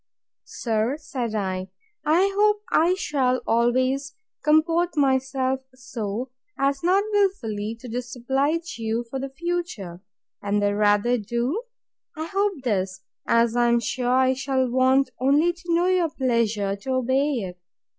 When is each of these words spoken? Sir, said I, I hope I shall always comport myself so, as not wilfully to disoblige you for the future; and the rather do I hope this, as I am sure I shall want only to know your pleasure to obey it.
Sir, 0.47 0.97
said 0.97 1.35
I, 1.35 1.69
I 2.03 2.33
hope 2.35 2.63
I 2.71 2.95
shall 2.95 3.37
always 3.45 4.15
comport 4.43 4.97
myself 4.97 5.59
so, 5.75 6.31
as 6.57 6.81
not 6.81 7.03
wilfully 7.11 7.77
to 7.81 7.87
disoblige 7.87 8.79
you 8.79 9.05
for 9.11 9.19
the 9.19 9.29
future; 9.29 10.01
and 10.41 10.59
the 10.59 10.73
rather 10.75 11.19
do 11.19 11.61
I 12.17 12.25
hope 12.25 12.63
this, 12.63 13.01
as 13.27 13.55
I 13.55 13.67
am 13.67 13.79
sure 13.79 14.09
I 14.09 14.33
shall 14.33 14.67
want 14.71 15.11
only 15.19 15.53
to 15.53 15.63
know 15.71 15.85
your 15.85 16.09
pleasure 16.09 16.75
to 16.77 16.93
obey 16.93 17.33
it. 17.33 17.59